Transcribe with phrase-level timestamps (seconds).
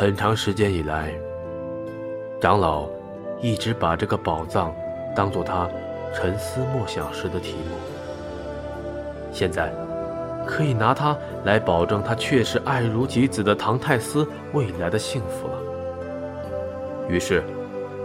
[0.00, 1.12] 很长时间以来，
[2.40, 2.88] 长老
[3.42, 4.74] 一直把这个宝藏
[5.14, 5.68] 当做他
[6.14, 7.76] 沉思默想时的题目。
[9.30, 9.70] 现在，
[10.46, 11.14] 可以拿它
[11.44, 15.52] 来保证他确实爱如己子的唐泰斯未来的幸福了。
[17.06, 17.42] 于是，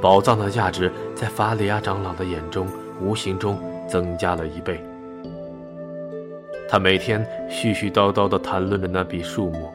[0.02, 2.68] 宝藏的价值在法里亚长老的眼中
[3.00, 3.57] 无形中
[3.88, 4.84] 增加了一倍。
[6.68, 9.71] 他每天絮絮叨叨地谈论着那笔数目，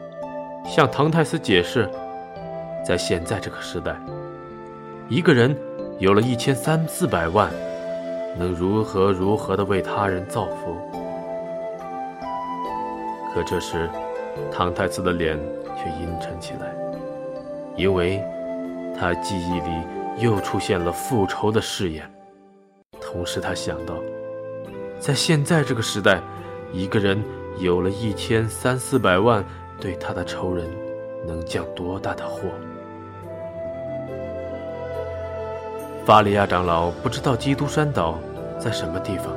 [0.67, 1.89] 向唐泰斯解释。
[2.83, 3.95] 在现在这个时代，
[5.07, 5.55] 一个人
[5.99, 7.51] 有了一千三四百万，
[8.37, 10.75] 能如何如何的为他人造福？
[13.33, 13.89] 可这时，
[14.51, 15.39] 唐太子的脸
[15.77, 16.73] 却阴沉起来，
[17.77, 18.21] 因为
[18.99, 19.69] 他记忆里
[20.17, 22.11] 又出现了复仇的誓言。
[22.99, 23.95] 同时，他想到，
[24.99, 26.19] 在现在这个时代，
[26.73, 27.23] 一个人
[27.57, 29.45] 有了一千三四百万，
[29.79, 30.65] 对他的仇人
[31.25, 32.49] 能降多大的祸？
[36.03, 38.17] 法里亚长老不知道基督山岛
[38.59, 39.27] 在什么地方，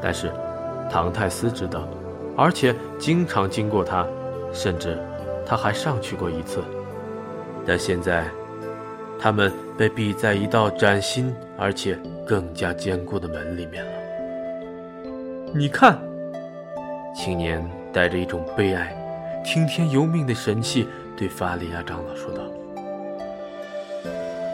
[0.00, 0.32] 但是
[0.88, 1.88] 唐泰斯知道，
[2.36, 4.06] 而且经常经过它，
[4.52, 4.96] 甚至
[5.44, 6.62] 他还上去过一次。
[7.66, 8.26] 但现在，
[9.18, 13.90] 他们被闭在一道崭新而且更加坚固的门里面了。
[15.52, 15.98] 你看，
[17.12, 18.96] 青年带着一种悲哀、
[19.44, 22.42] 听天由命的神气对法里亚长老说道：“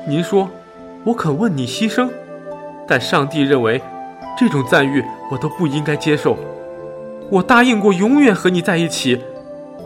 [0.08, 0.48] 您说。”
[1.04, 2.08] 我肯为你牺牲，
[2.88, 3.80] 但上帝认为，
[4.38, 6.36] 这种赞誉我都不应该接受。
[7.30, 9.20] 我答应过永远和你在一起，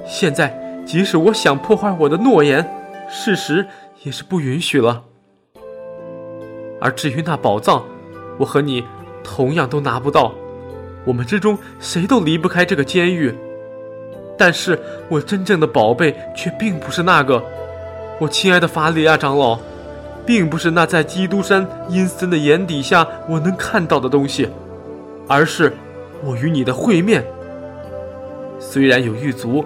[0.06, 2.64] 现在即使我想破坏我的诺言，
[3.08, 3.66] 事实
[4.02, 5.02] 也是不允许了。
[6.80, 7.84] 而至于那宝藏，
[8.38, 8.84] 我和你
[9.24, 10.32] 同样都拿不到，
[11.04, 13.34] 我们之中谁都离不开这个监狱。
[14.36, 17.42] 但是我真正的宝贝却并不是那个，
[18.20, 19.58] 我亲爱的法里亚长老。
[20.28, 24.46] 并不是那在基督山阴森的眼底下我能看到的东西，
[25.26, 25.72] 而是
[26.22, 27.24] 我与你的会面。
[28.60, 29.64] 虽然有狱卒，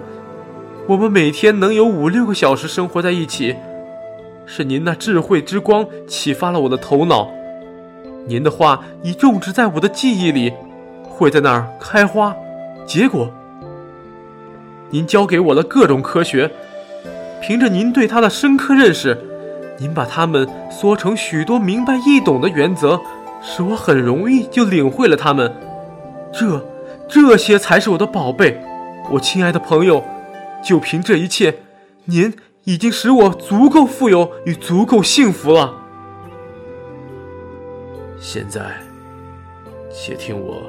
[0.87, 3.53] 我们每天能有五六个小时生活在一起。
[4.45, 7.29] 是您那智慧之光启发了我的头脑，
[8.25, 10.53] 您的话已种植在我的记忆里，
[11.03, 12.33] 会在那儿开花、
[12.85, 13.29] 结果。
[14.91, 16.49] 您教给我的各种科学，
[17.41, 19.17] 凭着您对它的深刻认识。
[19.79, 23.01] 您把它们缩成许多明白易懂的原则，
[23.41, 25.53] 使我很容易就领会了它们。
[26.31, 26.65] 这，
[27.07, 28.59] 这些才是我的宝贝，
[29.11, 30.03] 我亲爱的朋友。
[30.63, 31.55] 就凭这一切，
[32.05, 32.33] 您
[32.63, 35.73] 已经使我足够富有与足够幸福了。
[38.17, 38.61] 现在，
[39.91, 40.63] 且听我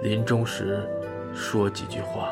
[0.00, 0.88] 临终时
[1.34, 2.28] 说几句话。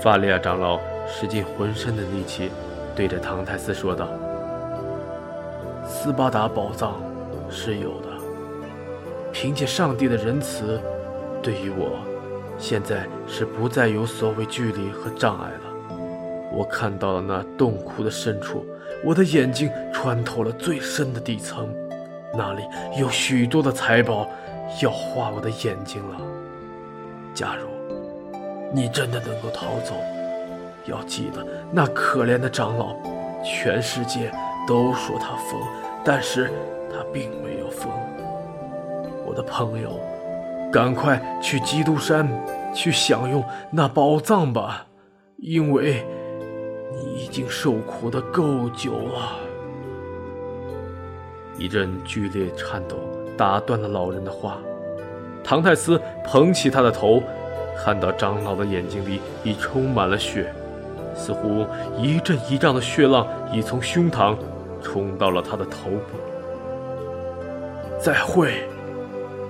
[0.00, 2.52] 法利亚长老使尽浑身的力气，
[2.94, 4.08] 对着唐泰斯说道。
[5.90, 7.02] 斯巴达宝藏
[7.50, 8.06] 是有的，
[9.32, 10.80] 凭借上帝的仁慈，
[11.42, 11.98] 对于我，
[12.58, 15.96] 现在是不再有所谓距离和障碍了。
[16.52, 18.64] 我看到了那洞窟的深处，
[19.04, 21.68] 我的眼睛穿透了最深的底层，
[22.32, 22.62] 那里
[22.96, 24.28] 有许多的财宝，
[24.80, 26.16] 要花我的眼睛了。
[27.34, 27.66] 假如
[28.72, 29.94] 你真的能够逃走，
[30.86, 32.94] 要记得那可怜的长老，
[33.44, 34.32] 全世界
[34.70, 35.60] 都说他疯。
[36.04, 36.48] 但是
[36.88, 37.90] 他并没有疯，
[39.26, 39.98] 我的朋友，
[40.72, 42.28] 赶快去基督山，
[42.72, 43.42] 去享用
[43.72, 44.86] 那宝藏吧，
[45.38, 46.06] 因为
[46.92, 49.40] 你已经受苦的够久了。
[51.58, 52.96] 一阵剧烈颤抖
[53.36, 54.58] 打断了老人的话。
[55.42, 57.20] 唐泰斯捧起他的头，
[57.76, 60.54] 看到长老的眼睛里已充满了血，
[61.14, 61.66] 似乎
[61.98, 64.36] 一阵一丈的血浪已从胸膛。
[64.80, 66.18] 冲到了他的头部。
[67.98, 68.66] 再会，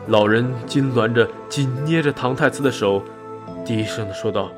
[0.08, 3.02] 老人痉挛着，紧捏着唐太慈的手，
[3.64, 4.50] 低声的说道：“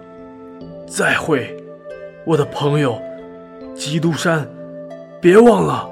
[0.88, 1.56] 再会，
[2.24, 2.98] 我的朋友，
[3.74, 4.48] 基督山，
[5.20, 5.88] 别忘了，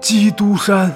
[0.00, 0.92] 基督山。”